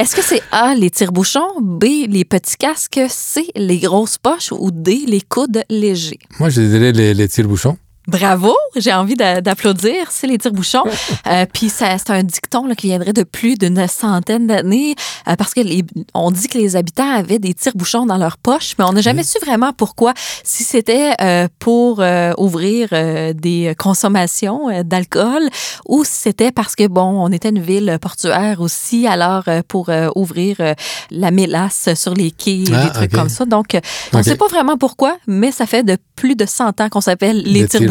[0.00, 4.72] Est-ce que c'est A, les tire-bouchons, B, les petits casques, C, les grosses poches ou
[4.72, 6.18] D, les coudes légers?
[6.40, 7.78] Moi, je dirais les, les tire-bouchons.
[8.08, 10.82] Bravo, j'ai envie d'a- d'applaudir, c'est les tire-bouchons.
[11.26, 14.94] Euh, Puis c'est un dicton là, qui viendrait de plus d'une centaine d'années
[15.28, 15.84] euh, parce que les,
[16.14, 19.22] on dit que les habitants avaient des tire-bouchons dans leur poche, mais on n'a jamais
[19.22, 20.14] su vraiment pourquoi.
[20.42, 25.42] Si c'était euh, pour euh, ouvrir euh, des consommations euh, d'alcool
[25.86, 29.90] ou si c'était parce que, bon, on était une ville portuaire aussi, alors euh, pour
[29.90, 30.74] euh, ouvrir euh,
[31.10, 33.44] la mélasse sur les quais et Ah, des trucs comme ça.
[33.44, 33.78] Donc,
[34.14, 37.00] on ne sait pas vraiment pourquoi, mais ça fait de plus de 100 ans qu'on
[37.00, 37.89] s'appelle les Des tire-bouchons.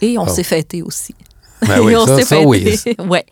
[0.00, 0.28] Et on Oh.
[0.28, 1.14] s'est fêté aussi.
[1.66, 2.76] Ben oui, Et on ça- s'est ça, oui.
[2.76, 3.00] fêté.
[3.02, 3.24] ouais.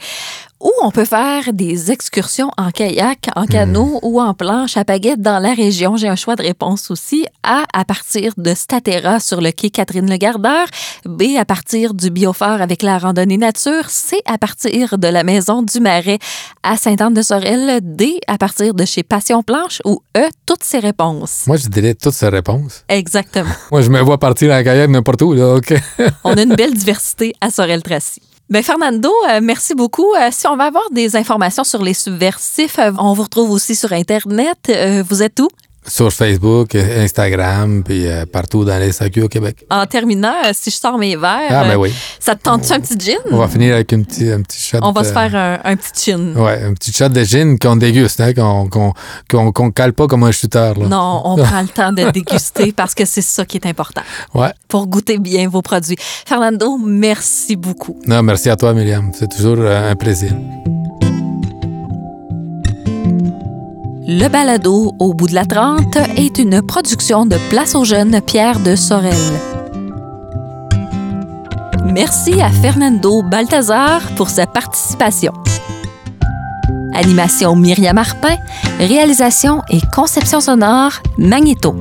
[0.66, 5.22] Ou on peut faire des excursions en kayak, en canot ou en planche à baguette
[5.22, 5.96] dans la région.
[5.96, 7.24] J'ai un choix de réponse aussi.
[7.44, 10.66] A, à partir de Statera sur le quai Catherine-le-Gardeur.
[11.05, 13.88] B, à partir du biophare avec la randonnée nature.
[13.88, 16.18] C, à partir de la maison du Marais
[16.64, 17.79] à Sainte-Anne-de-Sorel.
[17.85, 19.81] D, à partir de chez Passion Planche.
[19.85, 21.44] Ou E, toutes ces réponses.
[21.46, 22.83] Moi, je dirais toutes ces réponses.
[22.88, 23.55] Exactement.
[23.70, 25.33] Moi, je me vois partir en kayak n'importe où.
[25.33, 25.74] Là, OK?
[26.24, 28.20] On a une belle diversité à Sorel-Tracy.
[28.48, 30.14] Ben Fernando, euh, merci beaucoup.
[30.14, 33.74] Euh, si on va avoir des informations sur les subversifs, euh, on vous retrouve aussi
[33.74, 34.70] sur Internet.
[35.09, 35.48] Vous êtes où?
[35.88, 39.64] Sur Facebook, Instagram, puis euh, partout dans les SAQ au Québec.
[39.70, 41.94] En terminant, euh, si je sors mes verres, Ah, ben euh, oui.
[42.18, 43.18] ça te tente-tu un petit gin?
[43.31, 44.79] On va finir avec un petit, un petit shot.
[44.83, 46.35] On va se faire un, un petit chin.
[46.35, 48.92] Ouais, un petit shot de gin qu'on déguste, hein, qu'on qu'on
[49.31, 50.72] qu'on qu'on cale pas comme un shooter.
[50.77, 50.88] Là.
[50.88, 54.03] Non, on prend le temps de déguster parce que c'est ça qui est important
[54.35, 54.51] Ouais.
[54.68, 55.96] pour goûter bien vos produits.
[56.27, 58.01] Fernando, merci beaucoup.
[58.07, 59.12] Non, merci à toi, Myriam.
[59.16, 60.33] C'est toujours un plaisir.
[64.09, 68.61] Le balado Au bout de la Trente est une production de Place aux Jeunes Pierre
[68.61, 69.12] de Sorel.
[71.85, 75.33] Merci à Fernando Balthazar pour sa participation.
[76.95, 78.37] Animation Myriam Arpin,
[78.79, 81.77] réalisation et conception sonore Magnéto.